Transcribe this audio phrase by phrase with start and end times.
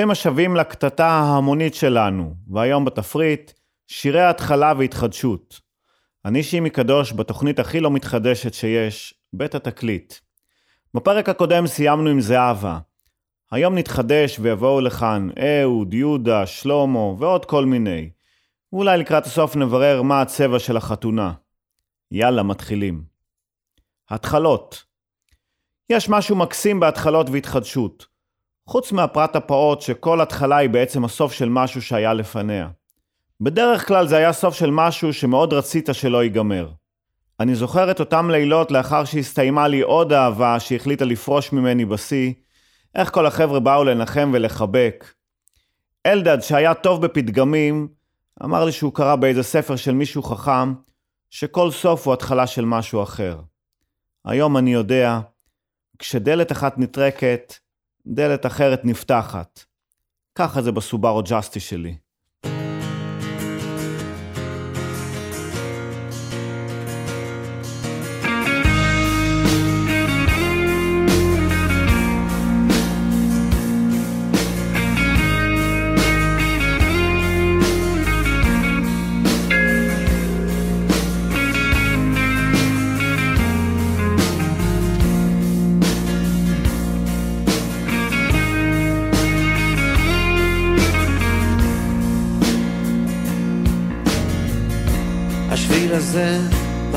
[0.00, 3.52] ברוכים השבים לקטטה ההמונית שלנו, והיום בתפריט,
[3.86, 5.60] שירי התחלה והתחדשות.
[6.24, 10.14] אני שימי קדוש בתוכנית הכי לא מתחדשת שיש, בית התקליט.
[10.94, 12.78] בפרק הקודם סיימנו עם זהבה.
[13.50, 18.10] היום נתחדש ויבואו לכאן אהוד, יהודה, שלמה ועוד כל מיני.
[18.72, 21.32] ואולי לקראת הסוף נברר מה הצבע של החתונה.
[22.10, 23.02] יאללה, מתחילים.
[24.10, 24.84] התחלות
[25.90, 28.09] יש משהו מקסים בהתחלות והתחדשות.
[28.70, 32.68] חוץ מהפרט הפעוט שכל התחלה היא בעצם הסוף של משהו שהיה לפניה.
[33.40, 36.68] בדרך כלל זה היה סוף של משהו שמאוד רצית שלא ייגמר.
[37.40, 42.32] אני זוכר את אותם לילות לאחר שהסתיימה לי עוד אהבה שהחליטה לפרוש ממני בשיא,
[42.94, 45.04] איך כל החבר'ה באו לנחם ולחבק.
[46.06, 47.88] אלדד, שהיה טוב בפתגמים,
[48.44, 50.74] אמר לי שהוא קרא באיזה ספר של מישהו חכם,
[51.30, 53.40] שכל סוף הוא התחלה של משהו אחר.
[54.24, 55.20] היום אני יודע,
[55.98, 57.54] כשדלת אחת נטרקת,
[58.06, 59.64] דלת אחרת נפתחת.
[60.34, 61.96] ככה זה בסובארו ג'אסטי שלי.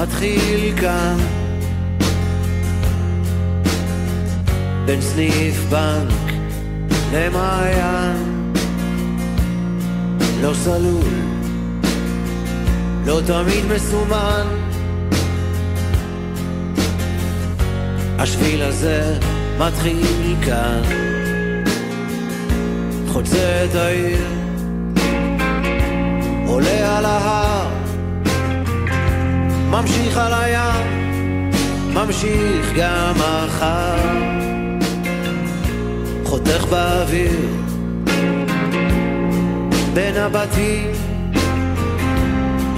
[0.04, 1.18] מתחיל כאן.
[4.86, 6.34] בין סניף בנק
[7.14, 8.54] למעיין.
[10.42, 11.14] לא סלול
[13.06, 14.48] לא תמיד מסומן.
[18.20, 19.20] השביל הזה
[19.60, 20.82] מתחיל כאן.
[23.08, 24.28] חוצה את העיר
[26.48, 27.73] עולה על ההר
[29.74, 31.52] ממשיך על הים,
[31.94, 33.96] ממשיך גם מחר,
[36.24, 37.40] חותך באוויר,
[39.94, 40.92] בין הבתים,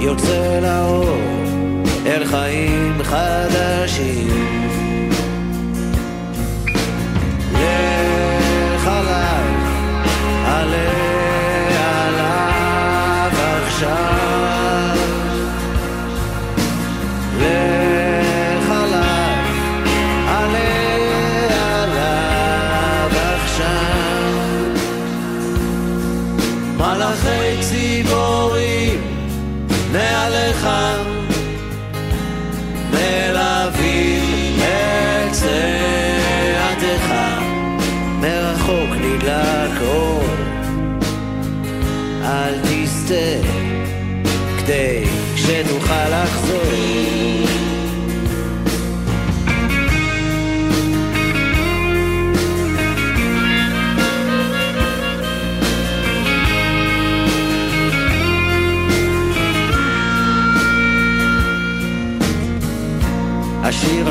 [0.00, 1.18] יוצא לאור,
[2.06, 4.65] אל חיים חדשים.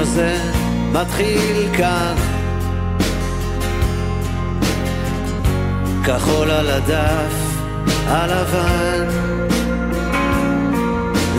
[0.06, 0.38] הזה
[0.92, 2.16] מתחיל כאן.
[6.04, 7.34] כחול על הדף
[8.08, 9.55] הלבן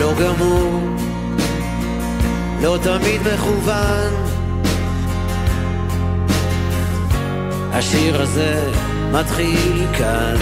[0.07, 0.81] לא גמור,
[2.63, 4.13] לא תמיד מכוון.
[7.73, 8.71] השיר הזה
[9.13, 10.37] מתחיל כאן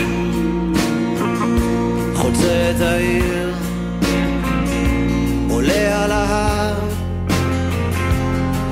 [2.14, 3.54] חוצה את העיר
[5.50, 6.74] עולה על ההר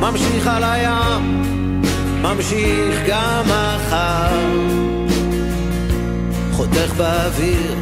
[0.00, 1.42] ממשיך על הים,
[2.22, 4.38] ממשיך גם מחר,
[6.52, 7.81] חותך באוויר,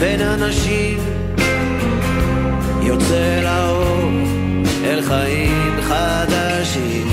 [0.00, 0.98] בין אנשים,
[2.82, 4.10] יוצא לאור,
[4.84, 7.07] אל חיים חדשים.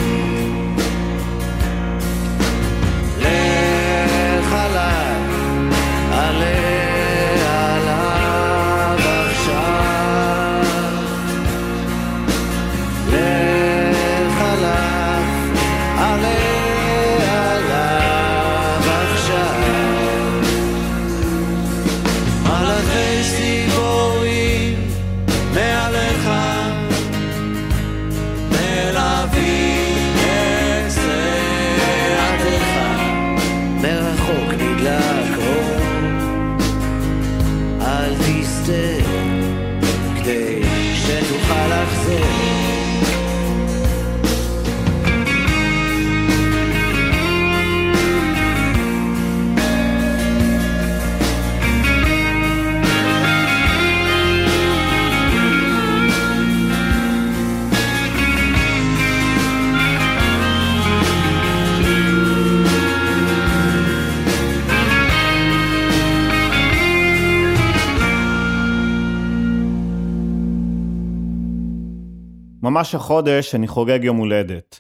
[72.66, 74.80] ממש החודש אני חוגג יום הולדת.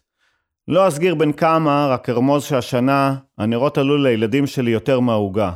[0.67, 5.51] לא אסגיר בין כמה, רק ארמוז שהשנה הנרות עלו לילדים שלי יותר מהעוגה.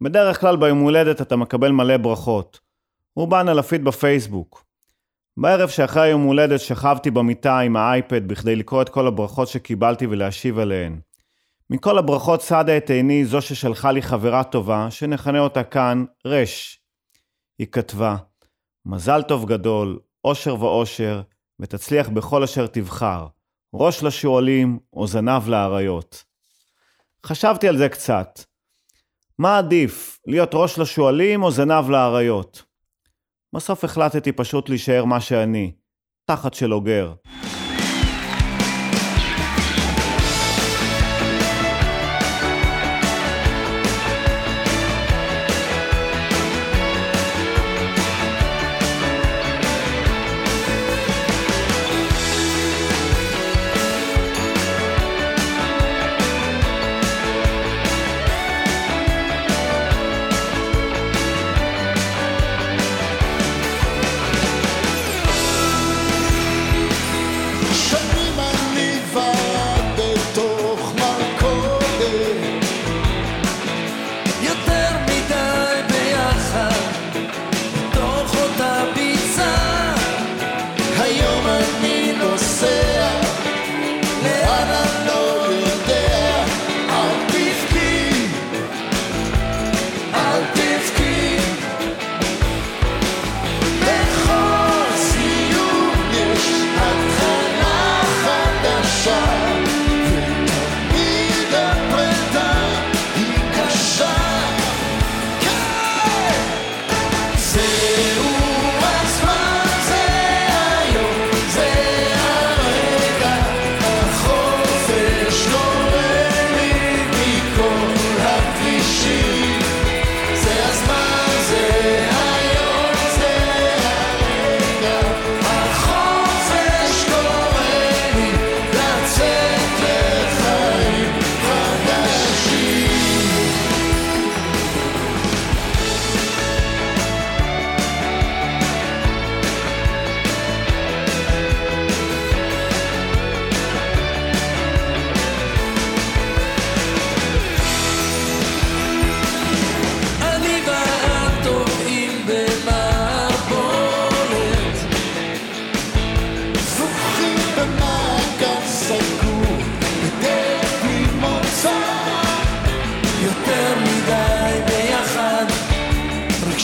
[0.00, 2.60] בדרך כלל ביום הולדת אתה מקבל מלא ברכות.
[3.16, 4.64] רובן על הפיד בפייסבוק.
[5.36, 10.58] בערב שאחרי היום הולדת שכבתי במיטה עם האייפד בכדי לקרוא את כל הברכות שקיבלתי ולהשיב
[10.58, 11.00] עליהן.
[11.70, 16.80] מכל הברכות סעדה את עיני זו ששלחה לי חברה טובה, שנכנה אותה כאן רש.
[17.58, 18.16] היא כתבה,
[18.86, 21.22] מזל טוב גדול, אושר ואושר,
[21.60, 23.26] ותצליח בכל אשר תבחר,
[23.74, 26.24] ראש לשועלים או זנב לאריות.
[27.26, 28.40] חשבתי על זה קצת.
[29.38, 32.62] מה עדיף, להיות ראש לשועלים או זנב לאריות?
[33.52, 35.72] בסוף החלטתי פשוט להישאר מה שאני,
[36.24, 37.12] תחת של אוגר.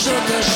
[0.07, 0.56] sugar.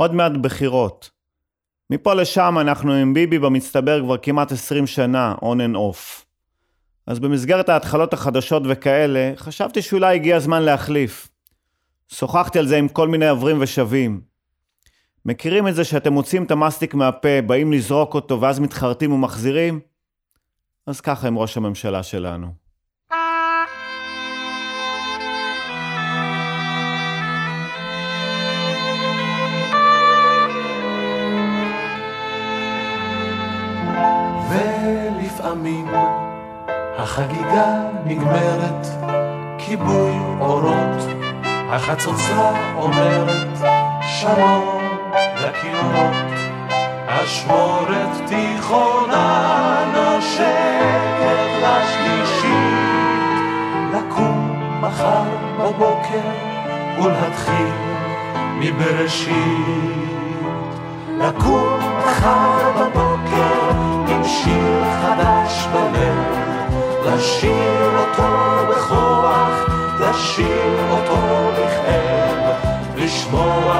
[0.00, 1.10] עוד מעט בחירות.
[1.90, 6.24] מפה לשם אנחנו עם ביבי במצטבר כבר כמעט 20 שנה, on and off.
[7.06, 11.28] אז במסגרת ההתחלות החדשות וכאלה, חשבתי שאולי הגיע הזמן להחליף.
[12.08, 14.20] שוחחתי על זה עם כל מיני עברים ושווים.
[15.24, 19.80] מכירים את זה שאתם מוצאים את המסטיק מהפה, באים לזרוק אותו ואז מתחרטים ומחזירים?
[20.86, 22.69] אז ככה עם ראש הממשלה שלנו.
[35.50, 35.86] ולפעמים
[36.98, 38.86] החגיגה נגמרת,
[39.58, 41.02] כיבוי אורות,
[41.44, 43.58] החצוצרה אומרת
[44.02, 44.78] שלום
[45.36, 46.30] לכינורות,
[47.06, 52.50] אשמורת תיכונה נושקת לשלישית,
[53.94, 55.24] לקום מחר
[55.58, 56.30] בבוקר
[57.02, 57.72] ולהתחיל
[58.58, 60.10] מבראשית.
[61.18, 63.70] לקום מחר בבוקר
[64.08, 64.79] עם שיר
[65.72, 66.40] בלב,
[67.06, 68.32] לשיר אותו
[68.70, 69.68] בכוח,
[70.00, 71.16] לשיר אותו
[71.52, 72.54] בכאב,
[72.96, 73.74] לשמוע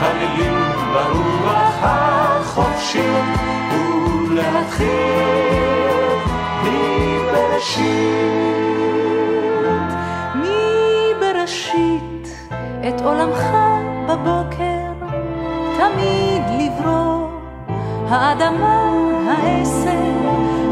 [0.00, 0.58] חלילים
[0.92, 3.02] ברוח החופשית,
[4.30, 4.88] ולהתחיל
[6.62, 8.08] מבראשית.
[11.14, 12.28] מבראשית
[12.88, 13.42] את עולמך
[14.08, 14.88] בבוקר
[15.76, 17.28] תמיד לברוא
[18.08, 18.90] האדמה,
[19.28, 20.67] העשב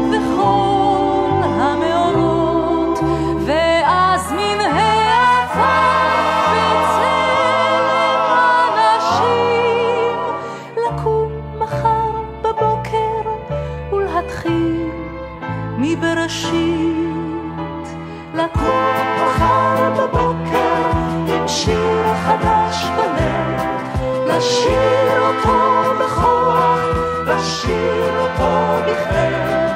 [24.37, 25.57] לשיר אותו
[25.99, 26.79] בכוח,
[27.27, 29.66] לשיר אותו בכאב,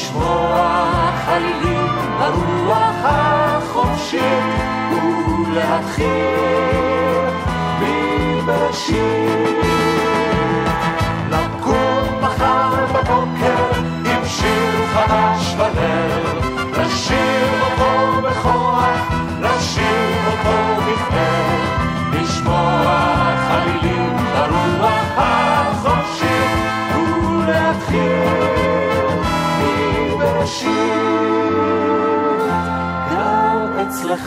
[0.00, 1.86] לשמוע חלילים
[2.18, 4.22] ברוח החופשית,
[5.46, 6.06] ולהתחיל
[7.80, 9.69] מבראשית.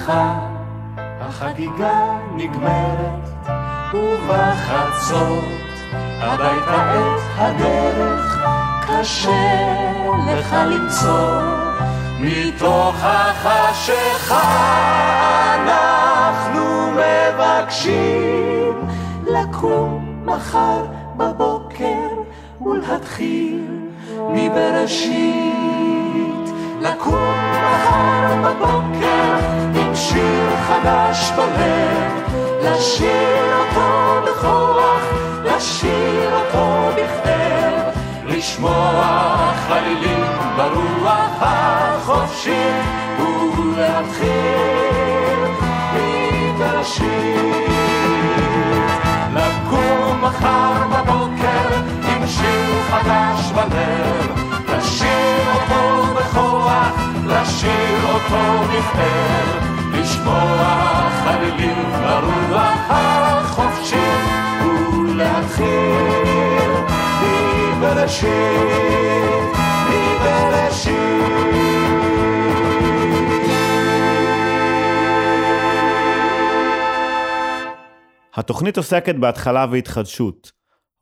[0.03, 0.13] אצלך
[1.21, 3.49] החגיגה נגמרת,
[3.93, 5.43] ובחצות
[6.19, 8.45] הביתה את הדרך
[8.87, 9.75] קשה
[10.27, 11.41] לך למצוא.
[12.19, 14.43] מתוך החשיכה
[15.55, 18.73] אנחנו מבקשים
[19.27, 20.85] לקום מחר
[21.17, 22.09] בבוקר
[22.61, 23.67] ולהתחיל
[24.29, 25.63] מבראשית.
[26.81, 32.11] לקום מחר בבוקר עם שיר חדש בלב,
[32.61, 35.01] לשיר אותו בכוח,
[35.43, 37.95] לשיר אותו בכאב,
[38.25, 40.23] לשמוע חלילים
[40.57, 42.83] ברוח החופשית,
[43.19, 44.31] ולהתחיל
[45.93, 47.69] מבראשית.
[49.33, 51.69] לקום מחר בבוקר
[52.03, 56.91] עם שיר חדש בלב, לשיר אותו בכוח,
[57.27, 59.72] לשיר אותו בכאב,
[60.03, 63.99] לשמוע חלילים ברוח החופשית,
[65.09, 65.93] ולהתחיל
[67.79, 68.29] מבראשית,
[78.35, 80.51] התוכנית עוסקת בהתחלה והתחדשות.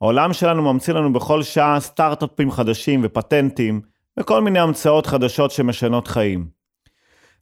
[0.00, 3.80] העולם שלנו ממציא לנו בכל שעה סטארט-אפים חדשים ופטנטים
[4.20, 6.61] וכל מיני המצאות חדשות שמשנות חיים.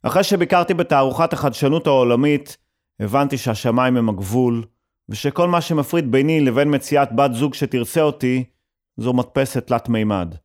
[0.03, 2.57] אחרי שביקרתי בתערוכת החדשנות העולמית,
[2.99, 4.63] הבנתי שהשמיים הם הגבול,
[5.09, 8.43] ושכל מה שמפריד ביני לבין מציאת בת זוג שתרצה אותי,
[8.97, 10.35] זו מדפסת תלת מימד.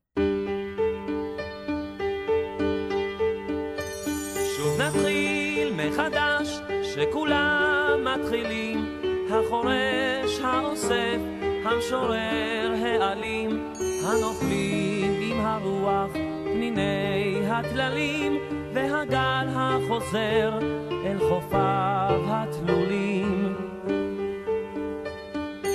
[4.57, 6.61] שוב נתחיל מחדש,
[6.95, 11.19] שכולם מתחילים, החורש, האוסף,
[11.65, 13.73] המשורר, האלים,
[14.05, 16.13] הנופלים עם הרוח,
[16.45, 18.39] פניני הטללים,
[18.77, 20.59] והגל החוזר
[21.07, 23.55] אל חופיו התלולים.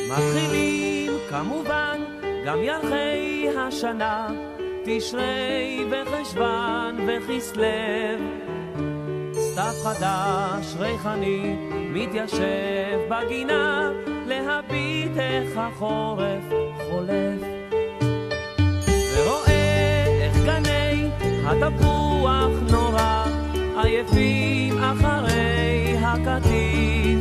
[0.09, 2.01] מתחילים כמובן
[2.45, 4.27] גם ירחי השנה,
[4.85, 7.63] תשרי וחשוון וכסלו.
[9.33, 13.91] סתיו חדש ריחני מתיישב בגינה
[14.27, 16.43] להביט איך החורף
[16.89, 17.41] חולף.
[19.17, 21.09] ורואה איך גני
[21.45, 22.00] התפוח
[22.71, 23.25] נורא
[23.83, 27.19] עייפים אחרי הקטיף.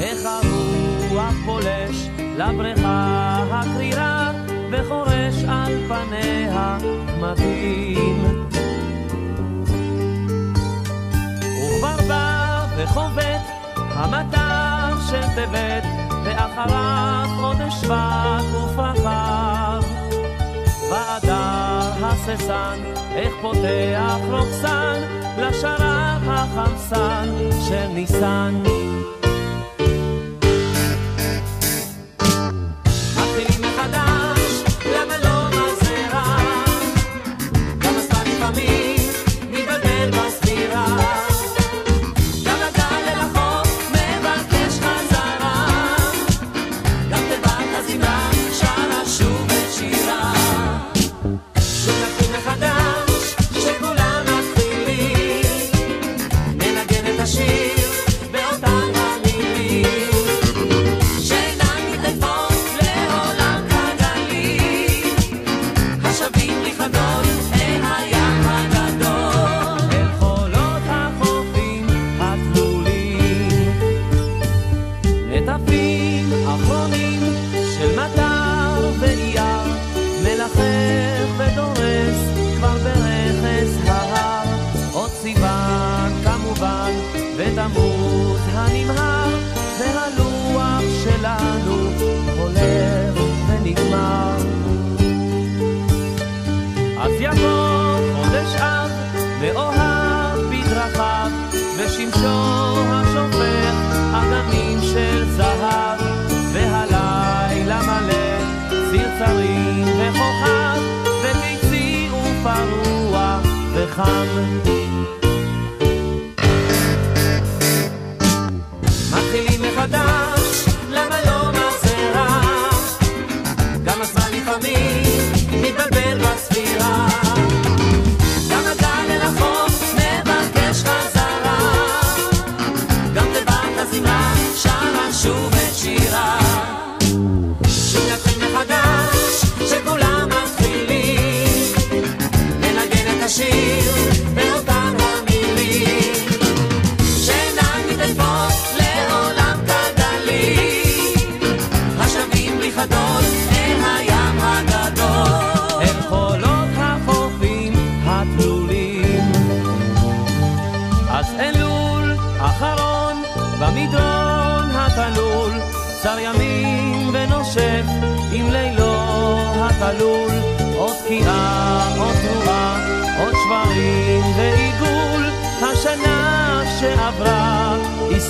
[0.00, 4.30] איך הרוח פולש לבריכה הקרירה
[4.70, 8.48] וחורש על פניה קמטים.
[11.40, 13.42] וכבר בא וחובט
[13.76, 15.84] המטר של טבת,
[16.24, 19.67] ואחריו חודש שבט ופרחיו.
[21.22, 22.78] באדר הססן,
[23.14, 25.02] איך פותח רוקסן,
[25.38, 27.28] לשרב החמסן
[27.68, 28.62] של ניסן.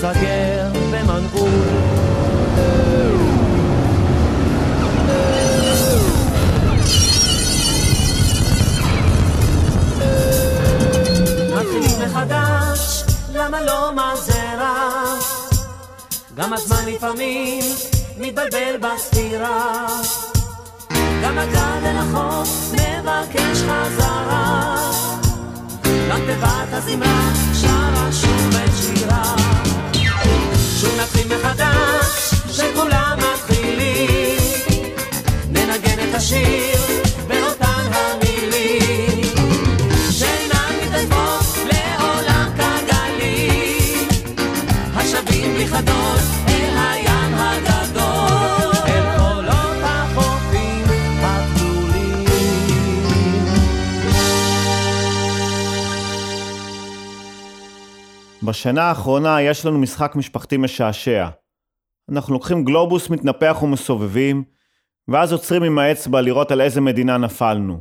[0.03, 1.51] ייסגר במנעול.
[11.55, 13.43] מתחילים מחדש, לא?
[16.35, 17.65] גם הזמן לפעמים
[18.19, 19.87] מתבלבל בספירה.
[21.23, 24.77] גם הגל אל החוף מבקש חזרה.
[26.11, 29.58] גם תיבת הזמרה שרה שוב את שירה.
[31.19, 34.39] נתחיל מחדש, שכולם מתחילים.
[35.51, 36.78] ננגן את השיר
[58.49, 61.29] בשנה האחרונה יש לנו משחק משפחתי משעשע.
[62.11, 64.45] אנחנו לוקחים גלובוס מתנפח ומסובבים,
[65.09, 67.81] ואז עוצרים עם האצבע לראות על איזה מדינה נפלנו.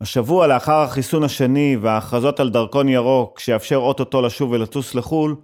[0.00, 5.36] השבוע לאחר החיסון השני וההכרזות על דרכון ירוק שיאפשר אוטוטו לשוב ולטוס לחו"ל,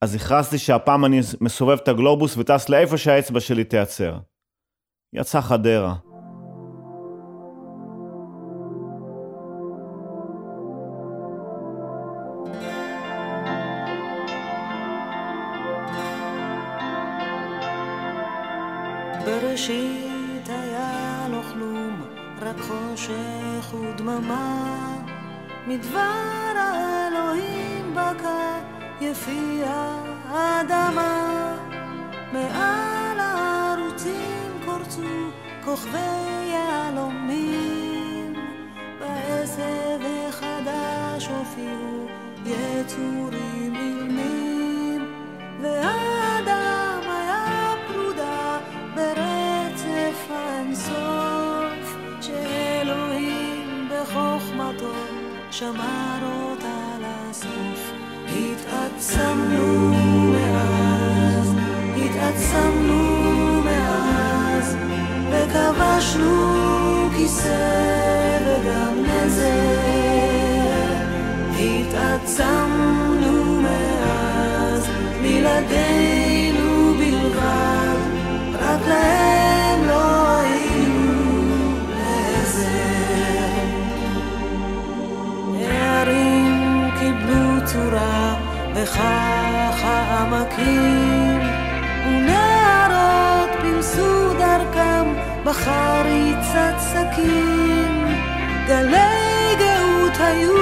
[0.00, 4.18] אז הכרזתי שהפעם אני מסובב את הגלובוס וטס לאיפה שהאצבע שלי תיעצר.
[5.12, 5.94] יצא חדרה.
[24.14, 24.96] ודממה.
[25.66, 28.58] מדבר האלוהים בקע
[29.00, 29.62] יפי
[30.28, 31.54] האדמה.
[32.32, 35.30] מעל הערוצים קורצו
[35.64, 35.98] כוכבי
[36.52, 38.32] יהלומים,
[39.00, 42.06] בעשב החדש הופיעו
[42.46, 45.12] יצורים אילמים,
[45.60, 46.23] והאדם
[54.04, 54.92] בחוכמתו
[55.50, 57.92] שמר אותה לסוף.
[58.28, 59.92] התעצמנו
[60.32, 61.54] מאז,
[61.96, 64.76] התעצמנו מאז,
[65.30, 69.84] וכבשנו כיסא וגם נזר.
[71.58, 73.03] התעצמנו
[87.74, 88.34] צורה,
[88.74, 91.40] וכך העמקים,
[92.06, 98.06] ונערות פילסו דרכם בחריצת שקים.
[98.66, 100.56] גלי גאות היו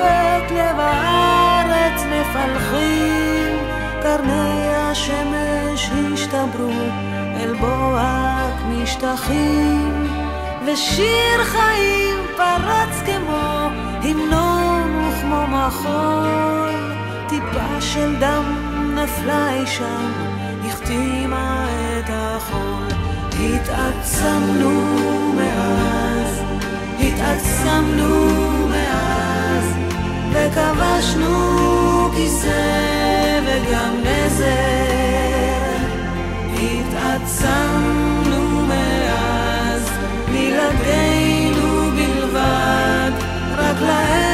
[0.00, 3.56] את לב הארץ מפלחים,
[4.02, 6.72] קרני השמש השתברו
[7.40, 10.06] אל בוהק משטחים,
[10.66, 13.68] ושיר חיים פרץ כמו
[14.02, 14.71] המנון
[15.12, 16.70] וכמו מחול,
[17.28, 18.44] טיפה של דם
[18.94, 20.12] נפלה אי שם,
[20.66, 22.86] החתימה את החול.
[23.40, 24.70] התעצמנו
[25.36, 26.42] מאז,
[27.00, 28.26] התעצמנו
[28.68, 29.74] מאז,
[30.32, 34.44] וכבשנו כיסא וגם נזר.
[36.54, 37.86] התעצמנו
[38.66, 39.90] מאז,
[40.32, 43.10] בלעדינו בלבד,
[43.56, 44.31] רק להם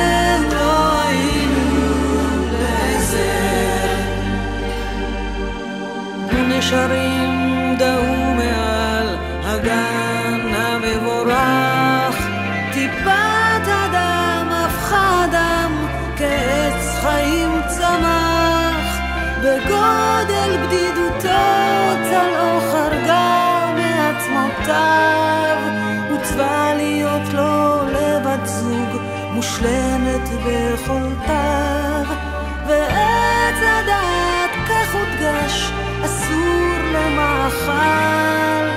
[6.68, 12.26] ונשרים דהו מעל הגן המבורך,
[12.72, 18.98] טיפת הדם הפכה דם, כעץ חיים צמח,
[19.38, 21.28] בגודל בדידותו
[22.11, 25.57] צלעו חרגה מעצמותיו,
[26.11, 29.00] עוצבה להיות לו לבת זוג
[29.33, 31.67] מושלמת ביכולתיו,
[36.09, 38.68] אסור למאכל,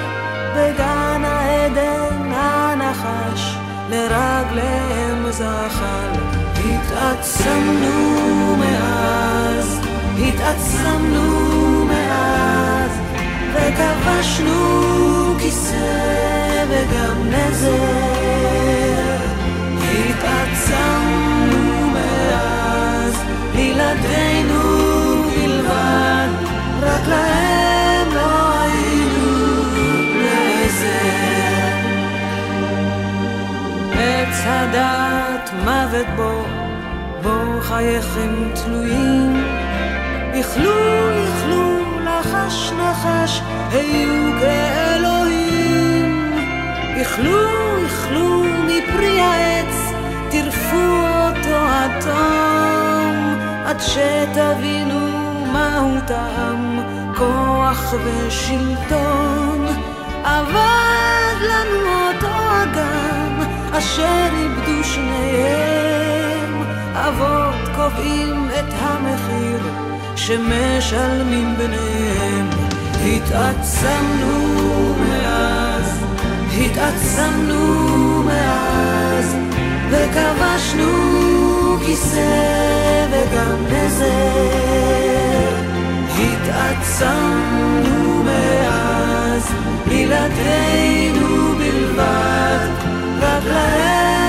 [0.56, 3.56] בגן העדן הנחש
[3.90, 6.12] לרגליהם זחל.
[6.56, 9.80] התעצמנו מאז,
[10.18, 12.92] התעצמנו מאז,
[13.54, 18.01] וכבשנו כיסא וגם נזר.
[37.82, 39.44] בו חייכם תלויים.
[40.34, 43.42] איכלו, איכלו, לחש נחש,
[43.72, 46.34] היו כאלוהים.
[46.96, 49.94] איכלו, איכלו מפרי העץ,
[50.32, 52.06] טרפו אותו עד
[53.66, 55.00] עד שתבינו
[55.54, 56.80] מהו טעם,
[57.18, 59.66] כוח ושלטון.
[60.24, 63.40] אבד לנו אותו אגם,
[63.78, 66.64] אשר איבדו שניהם.
[66.96, 69.60] אבות קובעים את המחיר
[70.16, 72.50] שמשלמים ביניהם.
[73.06, 74.36] התעצמנו
[75.00, 76.04] מאז,
[76.58, 79.36] התעצמנו מאז,
[79.90, 80.92] וכבשנו
[81.86, 85.56] כיסא וגם נזר.
[86.20, 87.44] התעצמנו
[88.24, 89.52] מאז,
[89.88, 92.70] בלעדינו בלבד,
[93.22, 94.21] רק להם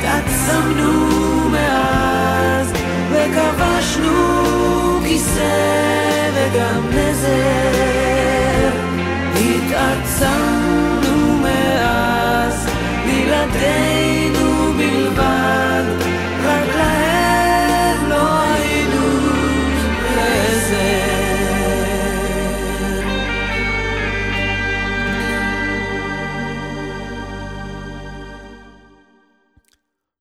[0.00, 2.72] התעצמנו מאז,
[3.10, 4.10] וכבשנו
[5.04, 8.70] כיסא וגם נזר.
[9.34, 12.66] התעצמנו מאז,
[13.06, 14.19] בלעדינו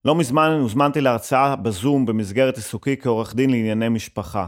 [0.09, 4.47] לא מזמן הוזמנתי להרצאה בזום במסגרת עיסוקי כעורך דין לענייני משפחה.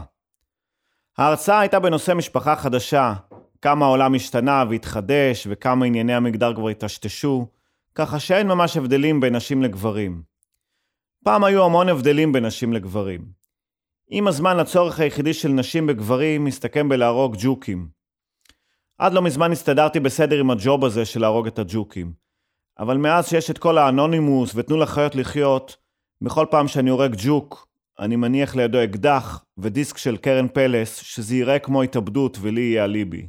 [1.18, 3.14] ההרצאה הייתה בנושא משפחה חדשה,
[3.60, 7.46] כמה העולם השתנה והתחדש וכמה ענייני המגדר כבר התשתשו,
[7.94, 10.22] ככה שאין ממש הבדלים בין נשים לגברים.
[11.24, 13.24] פעם היו המון הבדלים בין נשים לגברים.
[14.08, 17.88] עם הזמן הצורך היחידי של נשים בגברים מסתכם בלהרוג ג'וקים.
[18.98, 22.21] עד לא מזמן הסתדרתי בסדר עם הג'וב הזה של להרוג את הג'וקים.
[22.78, 25.76] אבל מאז שיש את כל האנונימוס ותנו לחיות לחיות,
[26.20, 27.66] בכל פעם שאני הורג ג'וק,
[27.98, 33.26] אני מניח לידו אקדח ודיסק של קרן פלס, שזה ייראה כמו התאבדות ולי יהיה אליבי.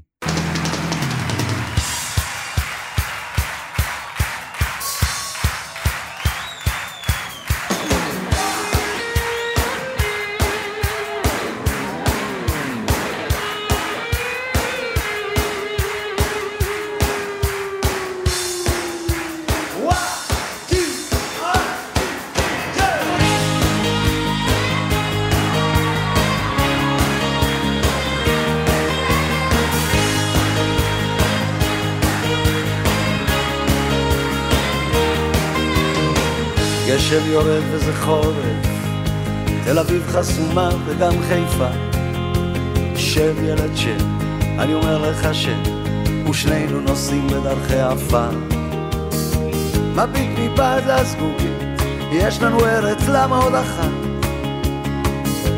[37.13, 38.35] גשם יורד וזה חורף,
[39.65, 41.67] תל אביב חסומה וגם חיפה.
[42.95, 44.01] שב ילד שב,
[44.59, 45.57] אני אומר לך שב,
[46.29, 48.29] ושנינו נוסעים בדרכי עפר.
[49.95, 53.91] מביט מבעד לזגוגית, יש לנו ארץ, למה עוד אחת?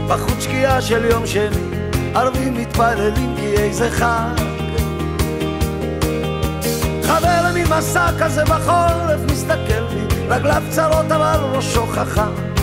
[0.08, 1.66] בחוץ שקיעה של יום שני,
[2.16, 4.36] ערבים מתפללים כי איזה חג.
[7.04, 9.85] חבר למין מסע כזה בחורף מסתכל
[10.30, 12.56] רגליו צרות אבל ראשו חכם.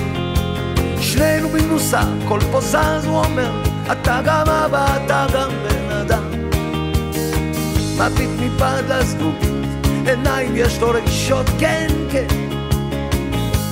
[1.00, 3.52] שנינו במנוסה, כל פה זז הוא אומר,
[3.92, 6.22] אתה גם אבא, אתה גם בן אדם.
[7.98, 9.50] מביט מבעד לזגוגית,
[10.06, 12.26] עיניים יש לו רגישות, כן, כן.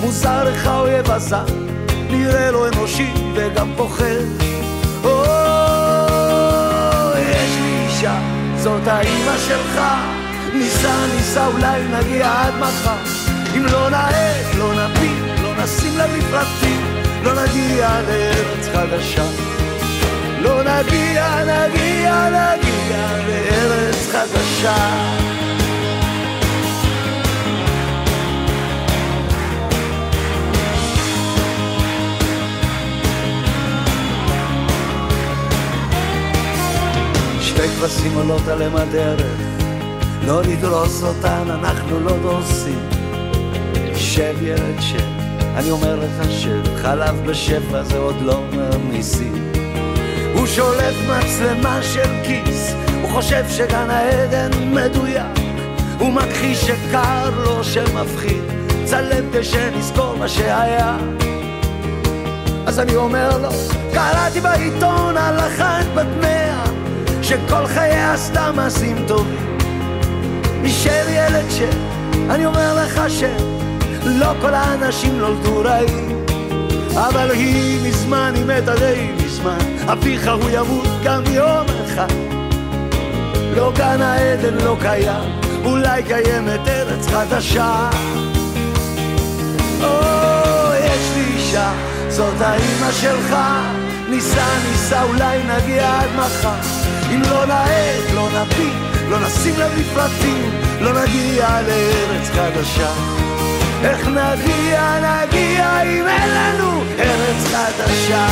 [0.00, 1.44] מוזר איך האויב הזר,
[2.10, 4.04] נראה לו אנושי וגם פוחד.
[5.04, 5.24] או,
[7.18, 8.18] יש לי אישה,
[8.56, 9.80] זאת האימא שלך.
[10.54, 13.19] ניסע, ניסע, אולי נגיע עד מחר.
[13.56, 16.80] אם לא נעט, לא נביט, לא נשים לב לפרטים,
[17.22, 19.24] לא נגיע לארץ חדשה.
[20.42, 24.76] לא נגיע, נגיע, נגיע לארץ חדשה.
[37.40, 39.40] שתי כבשים עולות עליהם הדרך,
[40.26, 42.99] לא נדרוס אותן, אנחנו לא דורסים.
[44.20, 45.20] שב ילד שב,
[45.56, 49.52] אני אומר לך שב, חלב בשפע זה עוד לא אומר ניסים.
[50.34, 55.38] הוא שולף מצלמה של כיס, הוא חושב שגן העדן מדויק,
[55.98, 58.42] הוא מכחיש שקר לו שמפחיד,
[58.84, 60.96] צלם כדי שנזכור מה שהיה.
[62.66, 63.50] אז אני אומר לו,
[63.92, 66.64] קראתי בעיתון על אחת בת מאה,
[67.22, 69.58] שכל חייה עשתה מעשים טובים.
[70.62, 71.60] נשאר ילד ש...
[72.30, 73.00] אני אומר לך
[74.04, 76.24] שלא כל האנשים נולדו רעים
[76.94, 79.58] אבל היא מזמן, היא מתה די מזמן.
[79.92, 82.12] אביך הוא ימות גם יום אחד.
[83.56, 87.90] לא גן העדן לא קיים אולי קיימת ארץ חדשה.
[89.82, 89.88] או,
[90.84, 91.72] יש לי אישה,
[92.08, 93.36] זאת האימא שלך.
[94.08, 96.60] ניסע, ניסע, אולי נגיע עד מחר.
[97.14, 99.98] אם לא נעט, לא נביט לא נשים לב
[100.80, 103.19] לא נגיע לארץ חדשה.
[103.84, 108.26] איך נגיע, נגיע אם אין לנו ארץ חדשה.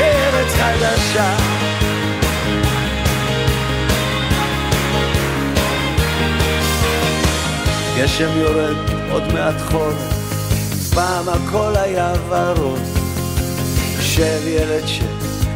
[0.00, 1.36] ארץ חדשה.
[7.98, 8.76] גשם יורד,
[9.10, 12.80] עוד מעט חורף, פעם הכל היה ורוד.
[14.00, 15.04] שב ילד שב,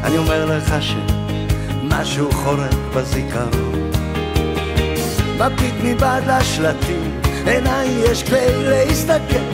[0.05, 3.91] אני אומר לך שמשהו חורק בזיכרון.
[5.41, 9.45] מביט מבעד לשלטים, עיניי יש כלי להסתכל.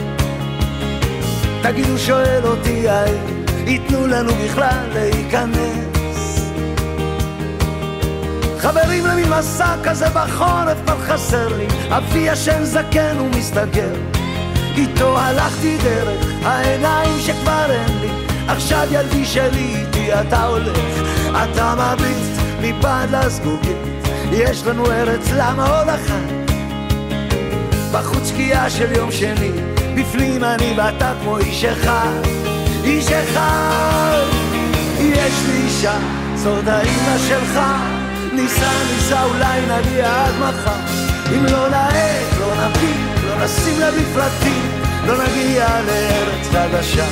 [1.61, 6.51] תגידו, שואל אותי האם ייתנו לנו בכלל להיכנס.
[8.59, 13.93] חברים למין מסע כזה בחורף כבר חסר לי, אבי ישן זקן ומסתגר.
[14.77, 18.09] איתו הלכתי דרך העיניים שכבר אין לי
[18.47, 20.79] עכשיו ילדי שלי איתי אתה הולך,
[21.29, 23.77] אתה מביט מבעד לזגוגית,
[24.31, 26.51] יש לנו ארץ למה עוד אחת?
[27.91, 29.51] בחוץ שקיעה של יום שני,
[29.95, 32.21] בפנים אני ואתה כמו איש אחד,
[32.83, 34.23] איש אחד.
[34.99, 35.97] יש לי אישה,
[36.35, 37.59] זאת האימא שלך,
[38.33, 40.79] ניסע ניסע אולי נגיע עד מחר,
[41.35, 43.93] אם לא נעט, לא נביט, לא נשים לב
[45.07, 47.05] לא נגיע לארץ חדשה.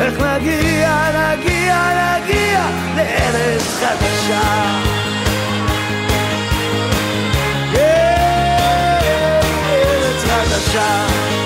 [0.00, 5.17] איך נגיע, נגיע, נגיע לארץ חדשה.
[10.58, 11.37] 下想。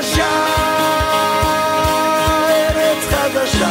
[0.00, 0.30] חדשה,
[2.50, 3.68] ארץ חדשה,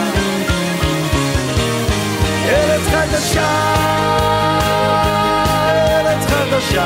[2.46, 3.50] ארץ חדשה,
[5.96, 6.86] ארץ חדשה,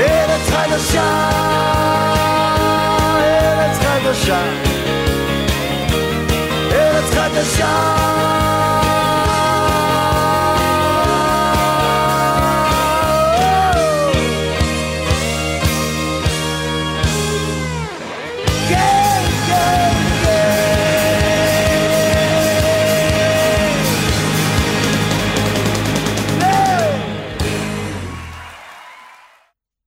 [0.00, 1.30] ארץ חדשה,
[3.20, 4.40] ארץ חדשה,
[6.72, 7.95] ארץ חדשה.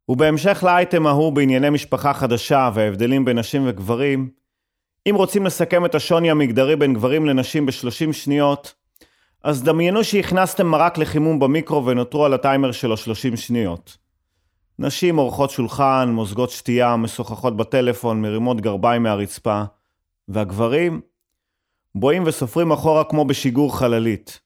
[0.09, 4.29] ובהמשך לאייטם ההוא בענייני משפחה חדשה וההבדלים בין נשים וגברים,
[5.09, 8.73] אם רוצים לסכם את השוני המגדרי בין גברים לנשים ב-30 שניות,
[9.43, 13.97] אז דמיינו שהכנסתם מרק לחימום במיקרו ונותרו על הטיימר שלו 30 שניות.
[14.79, 19.63] נשים עורכות שולחן, מוזגות שתייה, משוחחות בטלפון, מרימות גרביים מהרצפה,
[20.27, 21.01] והגברים
[21.95, 24.39] בואים וסופרים אחורה כמו בשיגור חללית.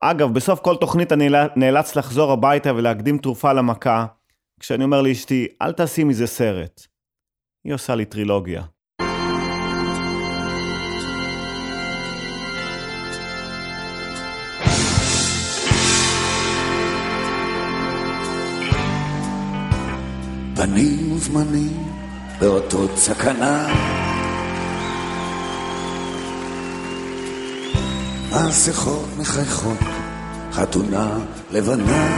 [0.00, 4.06] אגב, בסוף כל תוכנית אני נאלץ לחזור הביתה ולהקדים תרופה למכה,
[4.60, 6.86] כשאני אומר לאשתי, אל תעשי מזה סרט.
[7.64, 8.62] היא עושה לי טרילוגיה.
[20.56, 21.92] בנים וזמנים
[22.40, 23.68] באותות סכנה.
[28.48, 29.78] מסכות מחייכות,
[30.52, 31.18] חתונה
[31.50, 32.08] לבנה.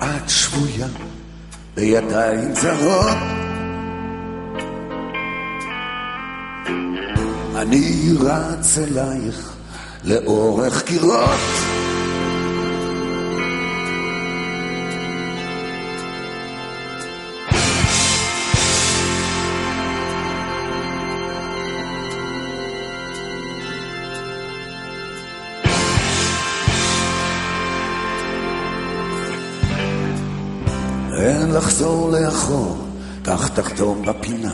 [0.00, 0.86] ואת שבויה
[1.74, 3.16] בידיים זרות.
[7.56, 9.52] אני רץ אלייך
[10.04, 11.75] לאורך קירות.
[31.76, 32.76] אין לחזור לאחור,
[33.24, 34.52] כך תחתום בפינה.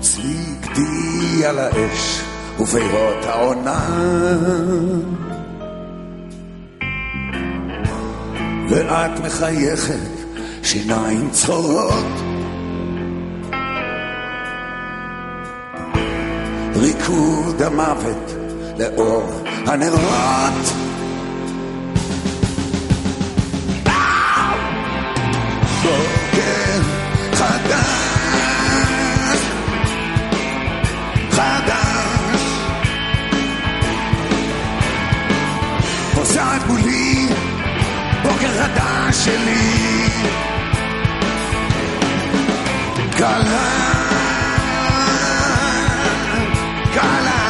[0.00, 2.20] צבי גדי על האש
[2.60, 3.86] ופירות העונה.
[8.70, 10.10] ואת מחייכת,
[10.62, 12.14] שיניים צרורות.
[16.76, 18.34] ריקוד המוות
[18.78, 20.83] לאור הנרות.
[39.24, 40.08] שלי.
[43.16, 43.70] קלה,
[46.94, 47.44] קלה.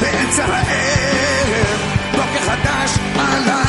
[0.00, 1.80] באמצע הערב,
[2.12, 3.62] בוקר חדש עלה.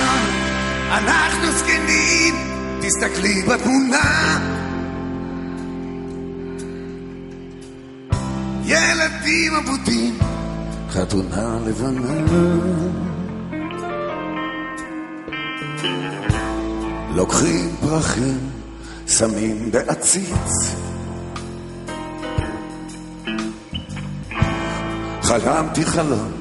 [0.92, 2.36] אנחנו זקנים,
[2.82, 4.40] תסתכלי בתמונה.
[8.66, 10.18] ילדים אבודים,
[10.90, 13.13] חתונה לבנה.
[17.16, 18.50] לוקחים פרחים,
[19.08, 20.76] שמים בעציץ.
[25.22, 26.32] חלמתי חלום,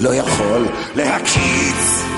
[0.00, 2.11] לא יכול להקיץ.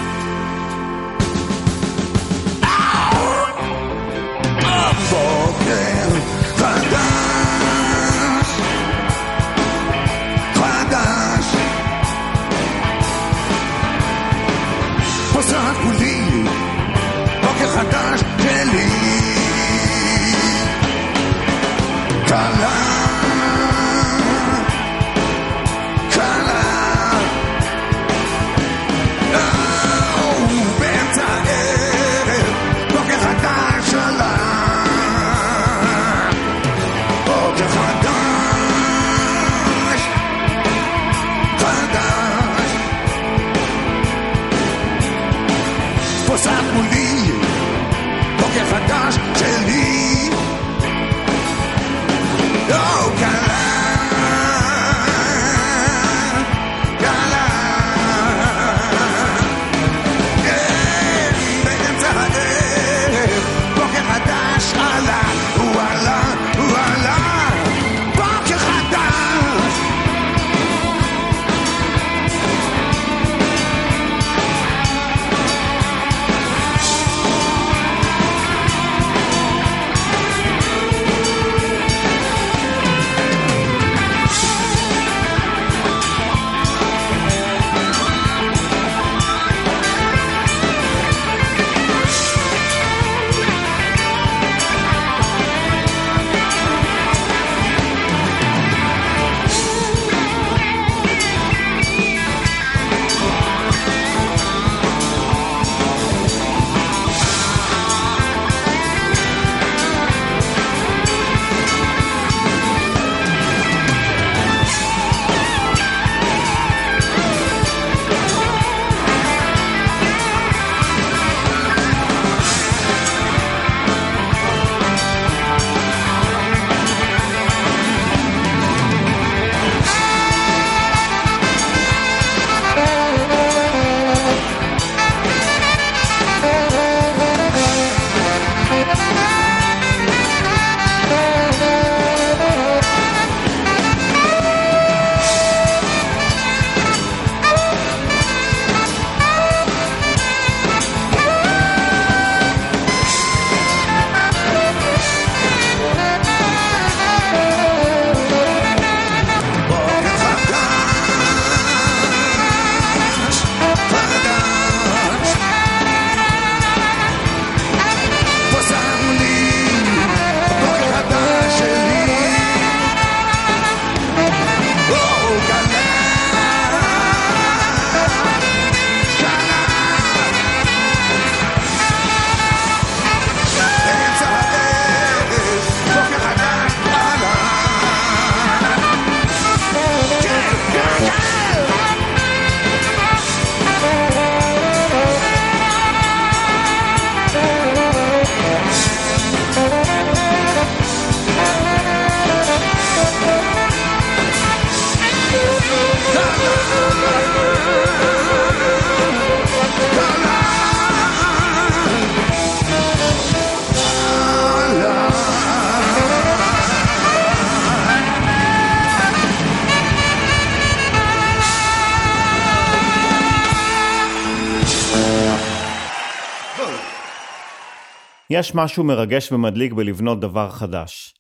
[228.34, 231.14] יש משהו מרגש ומדליק בלבנות דבר חדש.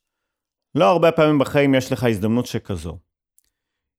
[0.74, 2.98] לא הרבה פעמים בחיים יש לך הזדמנות שכזו.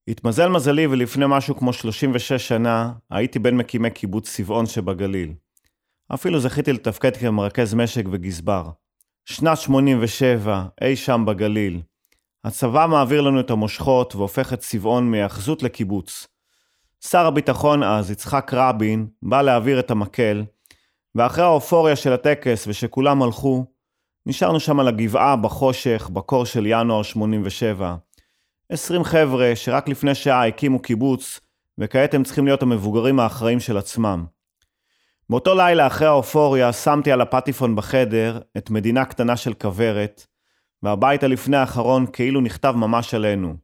[0.07, 5.33] התמזל מזלי ולפני משהו כמו 36 שנה הייתי בין מקימי קיבוץ צבעון שבגליל.
[6.13, 8.69] אפילו זכיתי לתפקד כמרכז משק וגזבר.
[9.25, 11.81] שנת 87, אי שם בגליל.
[12.43, 16.27] הצבא מעביר לנו את המושכות והופך את צבעון מהיאחזות לקיבוץ.
[17.01, 20.43] שר הביטחון אז, יצחק רבין, בא להעביר את המקל,
[21.15, 23.65] ואחרי האופוריה של הטקס ושכולם הלכו,
[24.25, 27.95] נשארנו שם על הגבעה בחושך, בקור של ינואר 87.
[28.69, 31.39] 20 חבר'ה שרק לפני שעה הקימו קיבוץ,
[31.77, 34.25] וכעת הם צריכים להיות המבוגרים האחראים של עצמם.
[35.29, 40.27] באותו לילה אחרי האופוריה שמתי על הפטיפון בחדר את מדינה קטנה של כוורת,
[40.83, 43.55] והבית הלפני האחרון כאילו נכתב ממש עלינו.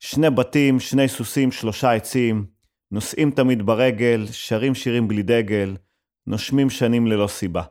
[0.00, 2.46] שני בתים, שני סוסים, שלושה עצים,
[2.90, 5.76] נוסעים תמיד ברגל, שרים שירים בלי דגל,
[6.26, 7.62] נושמים שנים ללא סיבה.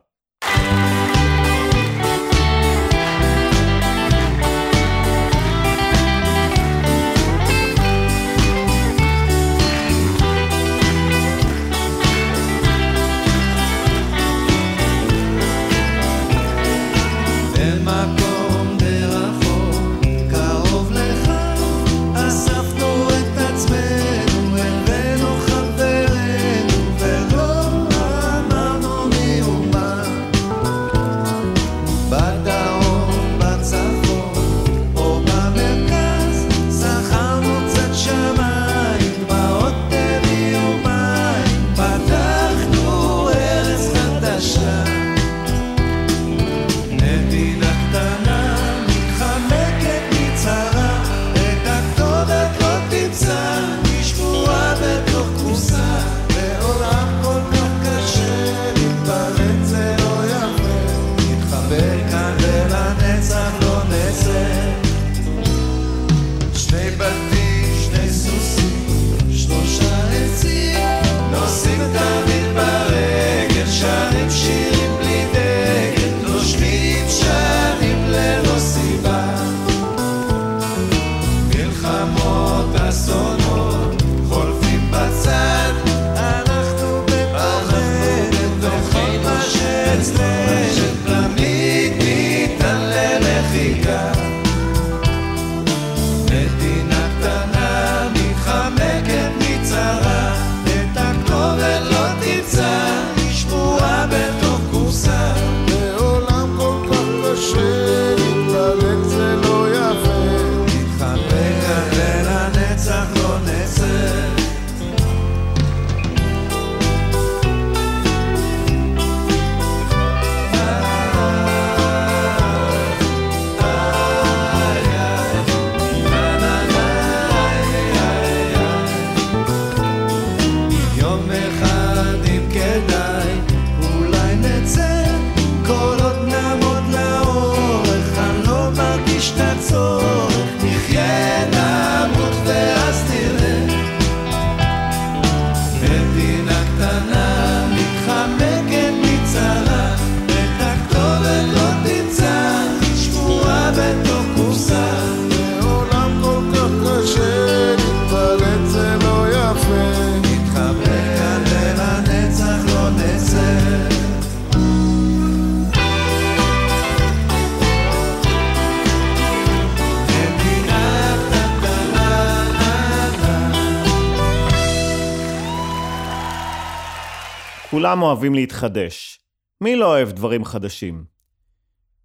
[177.86, 179.20] כולם אוהבים להתחדש.
[179.60, 181.04] מי לא אוהב דברים חדשים?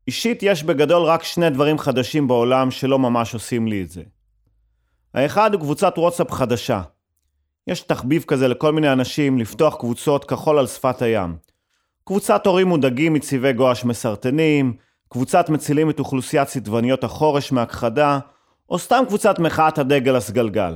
[0.07, 4.03] אישית יש בגדול רק שני דברים חדשים בעולם שלא ממש עושים לי את זה.
[5.13, 6.81] האחד הוא קבוצת וואטסאפ חדשה.
[7.67, 11.35] יש תחביב כזה לכל מיני אנשים לפתוח קבוצות כחול על שפת הים.
[12.03, 14.73] קבוצת הורים מודאגים מצבעי גואש מסרטנים,
[15.09, 18.19] קבוצת מצילים את אוכלוסיית צדבניות החורש מהכחדה,
[18.69, 20.75] או סתם קבוצת מחאת הדגל הסגלגל.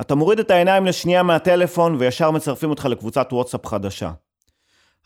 [0.00, 4.12] אתה מוריד את העיניים לשנייה מהטלפון וישר מצרפים אותך לקבוצת וואטסאפ חדשה.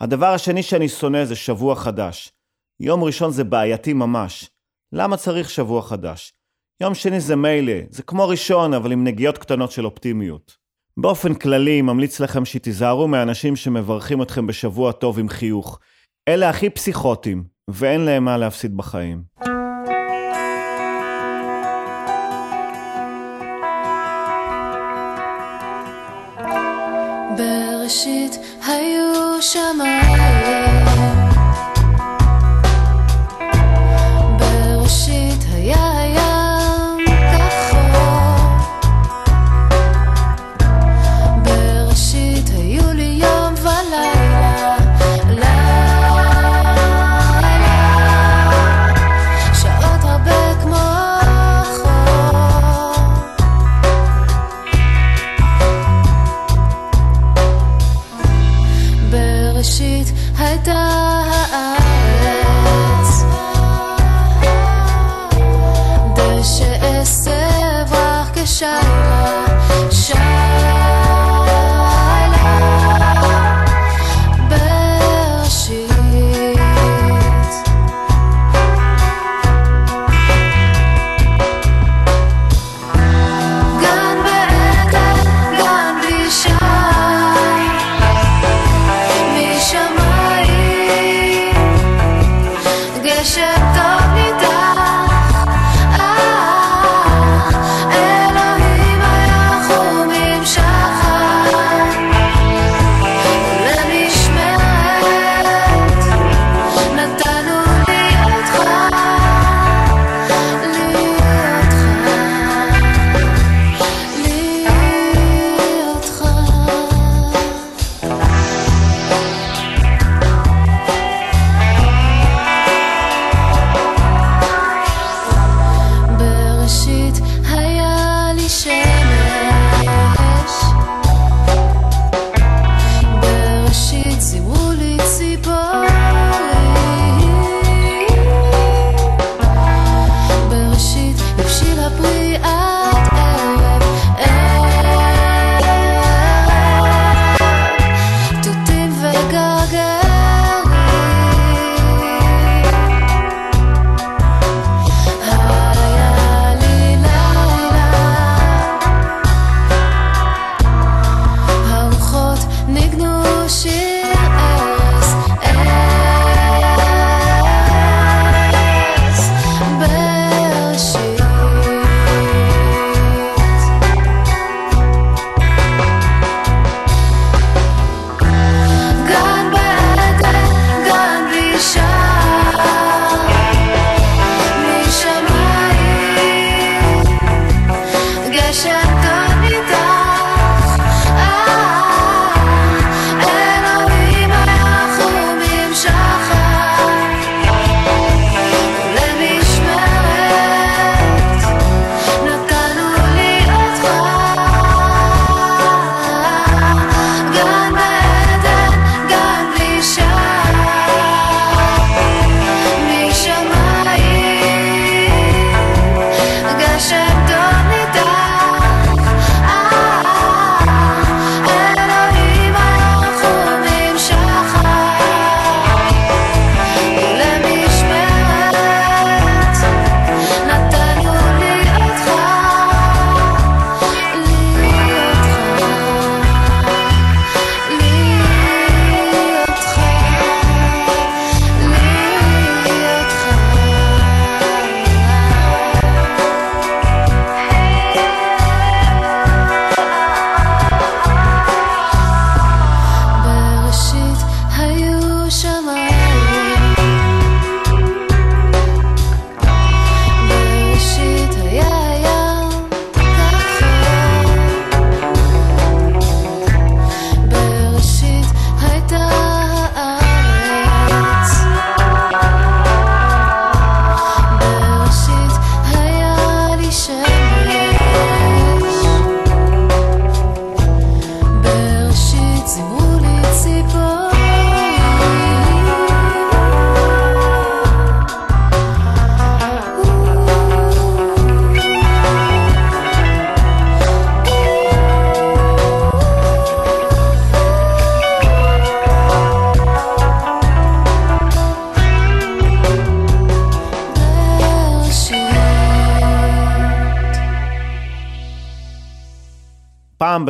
[0.00, 2.32] הדבר השני שאני שונא זה שבוע חדש.
[2.80, 4.50] יום ראשון זה בעייתי ממש.
[4.92, 6.32] למה צריך שבוע חדש?
[6.80, 10.56] יום שני זה מילא, זה כמו ראשון אבל עם נגיעות קטנות של אופטימיות.
[10.96, 15.78] באופן כללי, ממליץ לכם שתיזהרו מאנשים שמברכים אתכם בשבוע טוב עם חיוך.
[16.28, 19.22] אלה הכי פסיכוטים, ואין להם מה להפסיד בחיים.
[27.36, 31.19] בראשית היו שמיים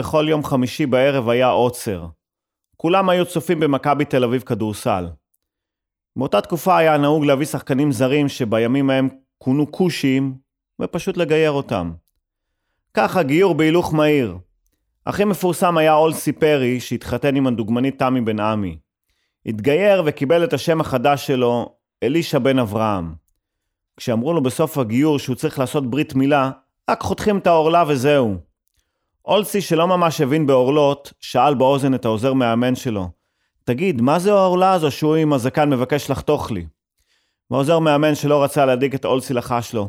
[0.01, 2.07] בכל יום חמישי בערב היה עוצר.
[2.77, 5.09] כולם היו צופים במכבי תל אביב כדורסל.
[6.17, 10.35] באותה תקופה היה נהוג להביא שחקנים זרים שבימים ההם כונו כושים,
[10.81, 11.93] ופשוט לגייר אותם.
[12.95, 14.39] ככה גיור בהילוך מהיר.
[15.07, 18.79] הכי מפורסם היה אולסי פרי, שהתחתן עם הדוגמנית תמי בן עמי.
[19.47, 23.15] התגייר וקיבל את השם החדש שלו, אלישע בן אברהם.
[23.97, 26.51] כשאמרו לו בסוף הגיור שהוא צריך לעשות ברית מילה,
[26.91, 28.50] רק חותכים את העורלה וזהו.
[29.31, 33.09] אולסי, שלא ממש הבין בעורלות, שאל באוזן את העוזר מאמן שלו,
[33.65, 36.67] תגיד, מה זה העורלה הזו שהוא עם הזקן מבקש לחתוך לי?
[37.51, 39.89] והעוזר מאמן שלא רצה להדאיג את אולסי לחש לו,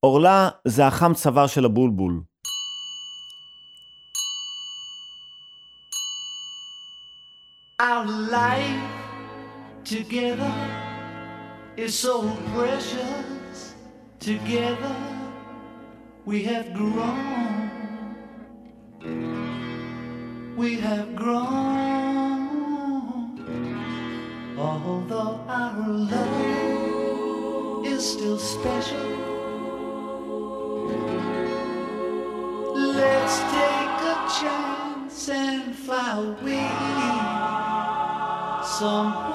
[0.00, 2.20] עורלה זה החם צוואר של הבולבול.
[7.82, 8.06] Our
[8.38, 8.84] life
[9.84, 10.56] together
[11.76, 12.14] is so
[12.54, 13.74] precious.
[14.20, 14.96] Together
[16.26, 17.45] we have grown.
[20.66, 21.46] We have grown.
[24.58, 29.06] Although our love is still special.
[32.74, 36.68] Let's take a chance and fly away
[38.64, 39.25] somewhere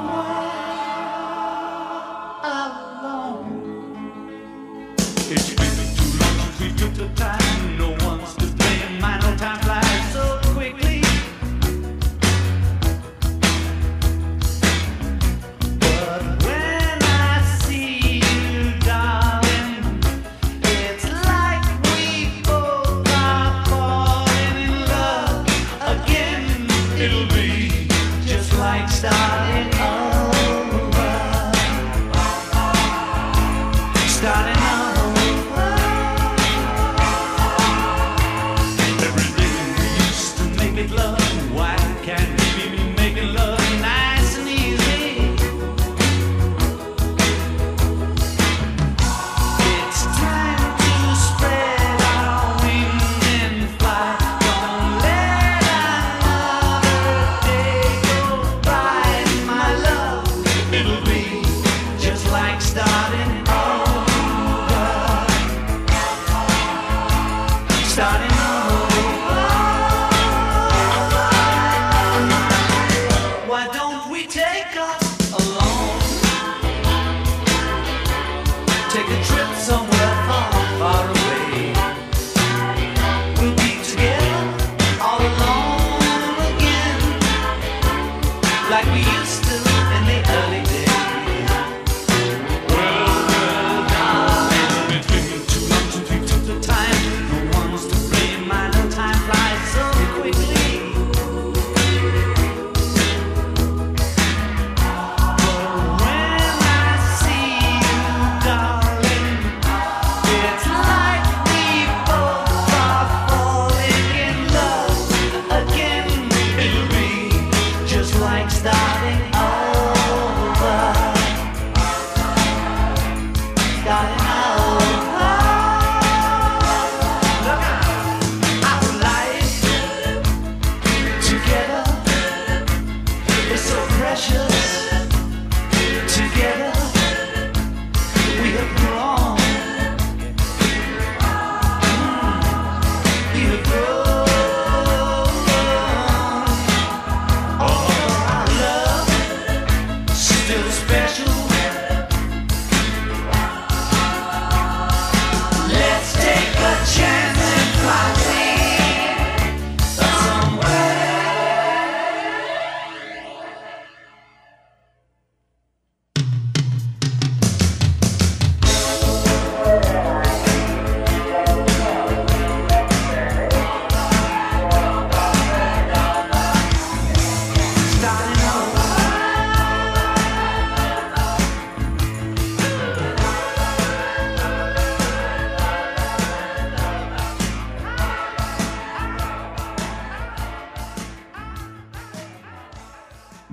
[78.92, 79.41] take a trip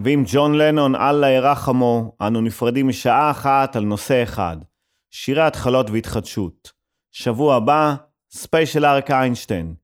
[0.05, 4.57] ועם ג'ון לנון, אללה ירחמו, אנו נפרדים משעה אחת על נושא אחד,
[5.11, 6.73] שירי התחלות והתחדשות.
[7.13, 7.95] שבוע הבא,
[8.31, 9.75] ספיישל אריק איינשטיין.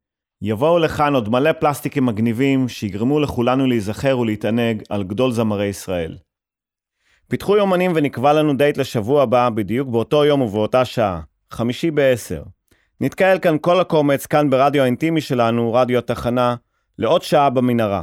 [0.42, 6.16] יבואו לכאן עוד מלא קלאסיקים מגניבים שיגרמו לכולנו להיזכר ולהתענג על גדול זמרי ישראל.
[7.28, 12.42] פיתחו יומנים ונקבע לנו דייט לשבוע הבא בדיוק באותו יום ובאותה שעה, חמישי בעשר.
[13.00, 16.54] נתקהל כאן כל הקומץ, כאן ברדיו האינטימי שלנו, רדיו התחנה,
[16.98, 18.02] לעוד שעה במנהרה.